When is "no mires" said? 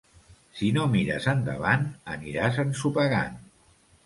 0.77-1.27